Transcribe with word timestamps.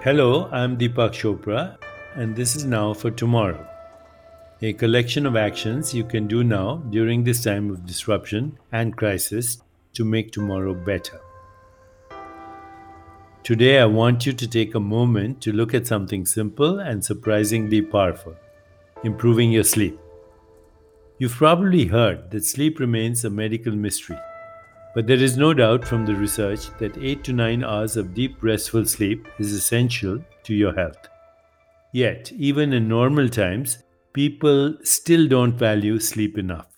Hello, 0.00 0.48
I'm 0.52 0.78
Deepak 0.78 1.10
Chopra, 1.10 1.76
and 2.14 2.36
this 2.36 2.54
is 2.54 2.64
Now 2.64 2.94
for 2.94 3.10
Tomorrow, 3.10 3.66
a 4.62 4.72
collection 4.72 5.26
of 5.26 5.34
actions 5.34 5.92
you 5.92 6.04
can 6.04 6.28
do 6.28 6.44
now 6.44 6.76
during 6.90 7.24
this 7.24 7.42
time 7.42 7.68
of 7.68 7.84
disruption 7.84 8.56
and 8.70 8.96
crisis 8.96 9.60
to 9.94 10.04
make 10.04 10.30
tomorrow 10.30 10.72
better. 10.72 11.20
Today, 13.42 13.80
I 13.80 13.86
want 13.86 14.24
you 14.24 14.32
to 14.34 14.46
take 14.46 14.76
a 14.76 14.80
moment 14.80 15.40
to 15.40 15.52
look 15.52 15.74
at 15.74 15.88
something 15.88 16.24
simple 16.24 16.78
and 16.78 17.04
surprisingly 17.04 17.82
powerful 17.82 18.36
improving 19.02 19.50
your 19.50 19.64
sleep. 19.64 19.98
You've 21.18 21.32
probably 21.32 21.86
heard 21.86 22.30
that 22.30 22.44
sleep 22.44 22.78
remains 22.78 23.24
a 23.24 23.30
medical 23.30 23.72
mystery. 23.72 24.18
But 24.94 25.06
there 25.06 25.22
is 25.22 25.36
no 25.36 25.54
doubt 25.54 25.84
from 25.84 26.06
the 26.06 26.14
research 26.14 26.70
that 26.78 26.96
8 26.96 27.22
to 27.24 27.32
9 27.32 27.64
hours 27.64 27.96
of 27.96 28.14
deep 28.14 28.42
restful 28.42 28.84
sleep 28.84 29.28
is 29.38 29.52
essential 29.52 30.18
to 30.44 30.54
your 30.54 30.74
health. 30.74 31.08
Yet, 31.92 32.32
even 32.32 32.72
in 32.72 32.88
normal 32.88 33.28
times, 33.28 33.78
people 34.12 34.76
still 34.82 35.28
don't 35.28 35.58
value 35.58 35.98
sleep 35.98 36.38
enough. 36.38 36.74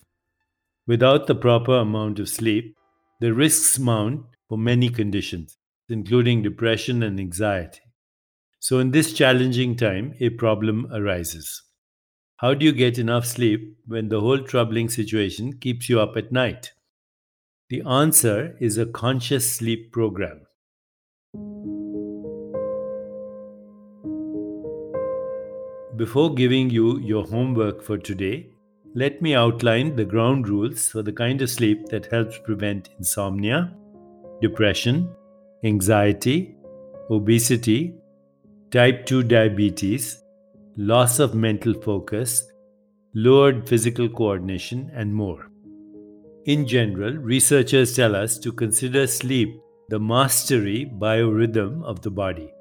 Without 0.87 1.27
the 1.27 1.35
proper 1.35 1.77
amount 1.77 2.19
of 2.19 2.29
sleep, 2.29 2.75
the 3.19 3.33
risks 3.33 3.79
mount 3.79 4.25
for 4.49 4.57
many 4.57 4.89
conditions, 4.89 5.57
including 5.89 6.41
depression 6.41 7.03
and 7.03 7.19
anxiety. 7.19 7.81
So, 8.59 8.79
in 8.79 8.91
this 8.91 9.13
challenging 9.13 9.75
time, 9.75 10.13
a 10.19 10.29
problem 10.29 10.87
arises. 10.93 11.63
How 12.37 12.53
do 12.53 12.65
you 12.65 12.71
get 12.71 12.97
enough 12.97 13.25
sleep 13.25 13.77
when 13.85 14.09
the 14.09 14.19
whole 14.19 14.39
troubling 14.39 14.89
situation 14.89 15.57
keeps 15.59 15.87
you 15.89 15.99
up 15.99 16.17
at 16.17 16.31
night? 16.31 16.71
The 17.71 17.83
answer 17.83 18.57
is 18.59 18.77
a 18.77 18.85
conscious 18.85 19.49
sleep 19.49 19.93
program. 19.93 20.41
Before 25.95 26.33
giving 26.33 26.69
you 26.69 26.99
your 26.99 27.23
homework 27.23 27.81
for 27.81 27.97
today, 27.97 28.49
let 28.93 29.21
me 29.21 29.35
outline 29.35 29.95
the 29.95 30.03
ground 30.03 30.49
rules 30.49 30.89
for 30.89 31.01
the 31.01 31.13
kind 31.13 31.41
of 31.41 31.49
sleep 31.49 31.85
that 31.91 32.11
helps 32.11 32.37
prevent 32.39 32.89
insomnia, 32.97 33.73
depression, 34.41 35.09
anxiety, 35.63 36.53
obesity, 37.09 37.95
type 38.69 39.05
2 39.05 39.23
diabetes, 39.23 40.21
loss 40.75 41.19
of 41.19 41.35
mental 41.35 41.73
focus, 41.73 42.51
lowered 43.13 43.65
physical 43.65 44.09
coordination, 44.09 44.91
and 44.93 45.15
more. 45.15 45.50
In 46.45 46.65
general, 46.65 47.13
researchers 47.17 47.95
tell 47.95 48.15
us 48.15 48.39
to 48.39 48.51
consider 48.51 49.05
sleep 49.05 49.61
the 49.89 49.99
mastery 49.99 50.91
biorhythm 50.97 51.83
of 51.83 52.01
the 52.01 52.09
body, 52.09 52.51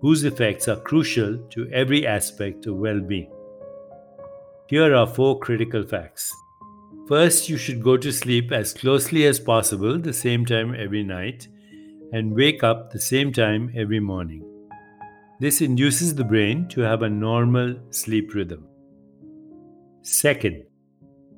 whose 0.00 0.24
effects 0.24 0.66
are 0.66 0.80
crucial 0.80 1.36
to 1.50 1.68
every 1.70 2.06
aspect 2.06 2.64
of 2.66 2.76
well 2.76 3.00
being. 3.00 3.30
Here 4.68 4.94
are 4.94 5.06
four 5.06 5.38
critical 5.40 5.82
facts. 5.86 6.34
First, 7.06 7.50
you 7.50 7.58
should 7.58 7.82
go 7.82 7.98
to 7.98 8.12
sleep 8.12 8.50
as 8.50 8.72
closely 8.72 9.26
as 9.26 9.38
possible 9.38 9.98
the 9.98 10.12
same 10.12 10.46
time 10.46 10.74
every 10.74 11.04
night 11.04 11.48
and 12.12 12.34
wake 12.34 12.64
up 12.64 12.90
the 12.90 13.00
same 13.00 13.30
time 13.30 13.70
every 13.76 14.00
morning. 14.00 14.42
This 15.38 15.60
induces 15.60 16.14
the 16.14 16.24
brain 16.24 16.66
to 16.68 16.80
have 16.80 17.02
a 17.02 17.10
normal 17.10 17.76
sleep 17.90 18.34
rhythm. 18.34 18.66
Second, 20.00 20.64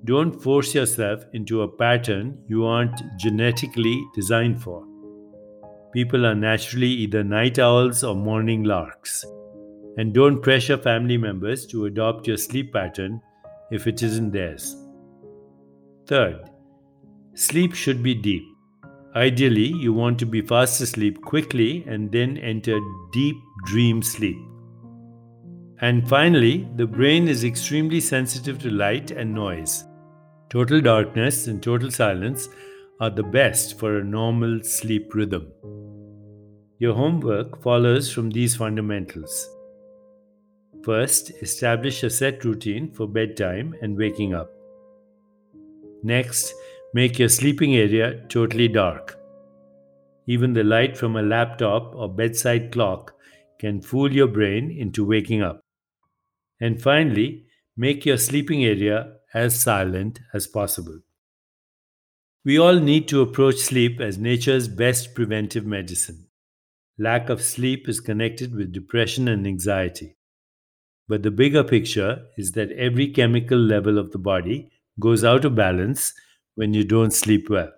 don't 0.05 0.43
force 0.43 0.75
yourself 0.75 1.25
into 1.35 1.63
a 1.63 1.69
pattern 1.69 2.43
you 2.47 2.65
aren't 2.65 3.03
genetically 3.19 4.03
designed 4.15 4.63
for. 4.63 4.87
People 5.93 6.25
are 6.25 6.35
naturally 6.35 6.87
either 6.87 7.23
night 7.23 7.59
owls 7.59 8.03
or 8.03 8.15
morning 8.15 8.65
larks. 8.65 9.25
And 9.99 10.15
don't 10.15 10.41
pressure 10.41 10.79
family 10.79 11.19
members 11.19 11.67
to 11.67 11.87
adopt 11.87 12.27
your 12.27 12.37
sleep 12.37 12.73
pattern 12.73 13.21
if 13.71 13.87
it 13.87 14.03
isn't 14.03 14.31
theirs. 14.31 14.77
Third, 16.07 16.49
sleep 17.35 17.75
should 17.75 18.03
be 18.03 18.15
deep. 18.15 18.45
Ideally, 19.15 19.67
you 19.67 19.93
want 19.93 20.19
to 20.21 20.27
be 20.27 20.41
fast 20.41 20.81
asleep 20.81 21.21
quickly 21.23 21.85
and 21.87 22.11
then 22.11 22.39
enter 22.39 22.79
deep 23.13 23.37
dream 23.67 24.03
sleep. 24.03 24.39
And 25.81 26.09
finally, 26.09 26.69
the 26.77 26.87
brain 26.87 27.27
is 27.27 27.43
extremely 27.43 28.01
sensitive 28.01 28.59
to 28.61 28.71
light 28.71 29.11
and 29.11 29.35
noise. 29.35 29.85
Total 30.51 30.81
darkness 30.81 31.47
and 31.47 31.63
total 31.63 31.93
silence 31.93 32.49
are 32.99 33.09
the 33.09 33.23
best 33.23 33.79
for 33.79 33.99
a 33.99 34.05
normal 34.05 34.61
sleep 34.65 35.15
rhythm. 35.15 35.47
Your 36.81 36.93
homework 36.93 37.63
follows 37.63 38.13
from 38.13 38.31
these 38.31 38.57
fundamentals. 38.57 39.49
First, 40.83 41.31
establish 41.41 42.03
a 42.03 42.11
set 42.11 42.45
routine 42.45 42.91
for 42.91 43.07
bedtime 43.07 43.77
and 43.81 43.97
waking 43.97 44.35
up. 44.35 44.51
Next, 46.03 46.53
make 46.95 47.21
your 47.21 47.29
sleeping 47.29 47.77
area 47.77 48.21
totally 48.29 48.67
dark. 48.67 49.21
Even 50.27 50.53
the 50.53 50.65
light 50.65 50.99
from 50.99 51.15
a 51.15 51.23
laptop 51.23 51.95
or 51.95 52.13
bedside 52.13 52.73
clock 52.73 53.15
can 53.61 53.81
fool 53.81 54.13
your 54.13 54.27
brain 54.27 54.77
into 54.77 55.05
waking 55.05 55.43
up. 55.43 55.61
And 56.61 56.83
finally, 56.83 57.45
make 57.77 58.05
your 58.05 58.17
sleeping 58.17 58.65
area 58.65 59.13
as 59.35 59.61
silent 59.61 60.21
as 60.33 60.47
possible. 60.47 61.01
We 62.45 62.59
all 62.59 62.81
need 62.81 63.07
to 63.09 63.21
approach 63.21 63.57
sleep 63.57 64.01
as 64.01 64.17
nature's 64.17 64.67
best 64.67 65.15
preventive 65.15 65.67
medicine. 65.67 66.27
Lack 66.99 67.29
of 67.29 67.43
sleep 67.43 67.89
is 67.89 68.01
connected 68.01 68.55
with 68.55 68.73
depression 68.73 69.29
and 69.29 69.47
anxiety. 69.47 70.17
But 71.09 71.23
the 71.23 71.31
bigger 71.31 71.65
picture 71.65 72.27
is 72.39 72.53
that 72.53 72.73
every 72.73 73.09
chemical 73.09 73.59
level 73.59 73.99
of 73.99 74.13
the 74.13 74.19
body 74.19 74.71
goes 74.99 75.25
out 75.25 75.45
of 75.45 75.55
balance 75.55 76.13
when 76.55 76.73
you 76.73 76.85
don't 76.85 77.13
sleep 77.13 77.51
well. 77.51 77.73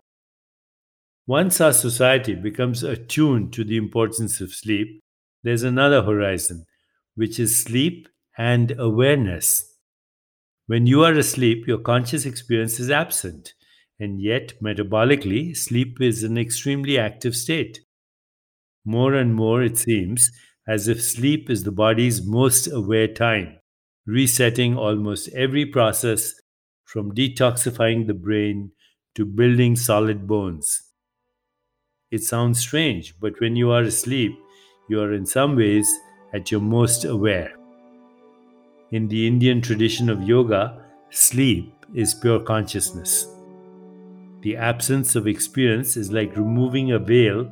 Once 1.26 1.60
our 1.60 1.72
society 1.72 2.34
becomes 2.34 2.82
attuned 2.82 3.52
to 3.52 3.64
the 3.64 3.76
importance 3.76 4.40
of 4.40 4.52
sleep, 4.52 5.00
there's 5.42 5.62
another 5.62 6.02
horizon, 6.02 6.66
which 7.14 7.38
is 7.38 7.56
sleep 7.56 8.08
and 8.36 8.72
awareness. 8.78 9.71
When 10.72 10.86
you 10.86 11.04
are 11.04 11.12
asleep, 11.12 11.66
your 11.66 11.80
conscious 11.80 12.24
experience 12.24 12.80
is 12.80 12.90
absent, 12.90 13.52
and 14.00 14.18
yet, 14.18 14.54
metabolically, 14.62 15.54
sleep 15.54 16.00
is 16.00 16.22
an 16.24 16.38
extremely 16.38 16.98
active 16.98 17.36
state. 17.36 17.80
More 18.82 19.12
and 19.12 19.34
more, 19.34 19.62
it 19.62 19.76
seems 19.76 20.30
as 20.66 20.88
if 20.88 21.02
sleep 21.02 21.50
is 21.50 21.64
the 21.64 21.72
body's 21.72 22.24
most 22.24 22.72
aware 22.72 23.06
time, 23.06 23.58
resetting 24.06 24.78
almost 24.78 25.28
every 25.34 25.66
process 25.66 26.32
from 26.86 27.14
detoxifying 27.14 28.06
the 28.06 28.14
brain 28.14 28.70
to 29.14 29.26
building 29.26 29.76
solid 29.76 30.26
bones. 30.26 30.84
It 32.10 32.22
sounds 32.22 32.60
strange, 32.60 33.20
but 33.20 33.38
when 33.42 33.56
you 33.56 33.70
are 33.72 33.82
asleep, 33.82 34.32
you 34.88 35.02
are 35.02 35.12
in 35.12 35.26
some 35.26 35.54
ways 35.54 35.94
at 36.32 36.50
your 36.50 36.62
most 36.62 37.04
aware. 37.04 37.61
In 38.92 39.08
the 39.08 39.26
Indian 39.26 39.62
tradition 39.62 40.10
of 40.10 40.22
yoga, 40.22 40.78
sleep 41.08 41.72
is 41.94 42.12
pure 42.12 42.40
consciousness. 42.40 43.26
The 44.42 44.54
absence 44.54 45.16
of 45.16 45.26
experience 45.26 45.96
is 45.96 46.12
like 46.12 46.36
removing 46.36 46.92
a 46.92 46.98
veil 46.98 47.50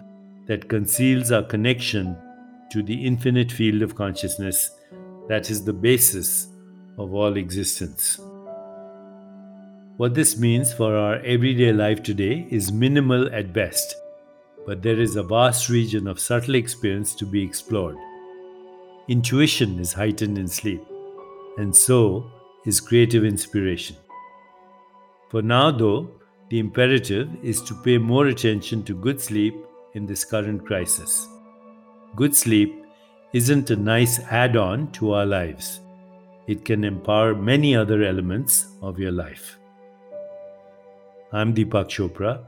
that 0.48 0.68
conceals 0.68 1.32
our 1.32 1.42
connection 1.42 2.14
to 2.72 2.82
the 2.82 3.06
infinite 3.06 3.50
field 3.50 3.80
of 3.80 3.94
consciousness 3.94 4.70
that 5.28 5.48
is 5.48 5.64
the 5.64 5.72
basis 5.72 6.48
of 6.98 7.14
all 7.14 7.38
existence. 7.38 8.20
What 9.96 10.12
this 10.12 10.38
means 10.38 10.74
for 10.74 10.94
our 10.94 11.20
everyday 11.20 11.72
life 11.72 12.02
today 12.02 12.46
is 12.50 12.70
minimal 12.70 13.34
at 13.34 13.54
best, 13.54 13.94
but 14.66 14.82
there 14.82 15.00
is 15.00 15.16
a 15.16 15.22
vast 15.22 15.70
region 15.70 16.06
of 16.06 16.20
subtle 16.20 16.56
experience 16.56 17.14
to 17.14 17.24
be 17.24 17.42
explored. 17.42 17.96
Intuition 19.08 19.78
is 19.78 19.94
heightened 19.94 20.36
in 20.36 20.46
sleep 20.46 20.82
and 21.60 21.76
so 21.76 22.24
is 22.64 22.80
creative 22.80 23.24
inspiration. 23.24 23.96
For 25.28 25.42
now, 25.42 25.70
though, 25.70 26.10
the 26.48 26.58
imperative 26.58 27.28
is 27.42 27.60
to 27.62 27.74
pay 27.74 27.98
more 27.98 28.26
attention 28.28 28.82
to 28.84 28.94
good 28.94 29.20
sleep 29.20 29.54
in 29.94 30.06
this 30.06 30.24
current 30.24 30.64
crisis. 30.66 31.28
Good 32.16 32.34
sleep 32.34 32.84
isn't 33.34 33.70
a 33.70 33.76
nice 33.76 34.18
add 34.30 34.56
on 34.56 34.90
to 34.92 35.12
our 35.12 35.26
lives, 35.26 35.80
it 36.46 36.64
can 36.64 36.82
empower 36.82 37.34
many 37.34 37.76
other 37.76 38.02
elements 38.02 38.66
of 38.82 38.98
your 38.98 39.12
life. 39.12 39.56
I'm 41.32 41.54
Deepak 41.54 41.86
Chopra. 41.86 42.42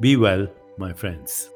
Be 0.00 0.16
well, 0.16 0.48
my 0.78 0.92
friends. 0.92 1.50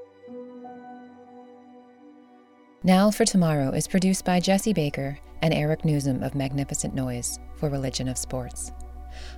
Now 2.82 3.10
for 3.10 3.24
Tomorrow 3.24 3.70
is 3.70 3.86
produced 3.86 4.24
by 4.26 4.40
Jesse 4.40 4.74
Baker 4.74 5.18
and 5.42 5.54
Eric 5.54 5.82
Nuzum 5.82 6.24
of 6.24 6.34
Magnificent 6.34 6.94
Noise 6.94 7.38
for 7.56 7.68
Religion 7.68 8.08
of 8.08 8.18
Sports. 8.18 8.72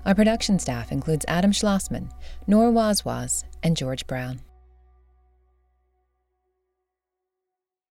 Our 0.04 0.14
production 0.14 0.58
staff 0.58 0.92
includes 0.92 1.24
Adam 1.28 1.52
Schlossman, 1.52 2.10
Noor 2.46 2.70
Wazwaz, 2.70 3.44
and 3.62 3.76
George 3.76 4.06
Brown. 4.06 4.40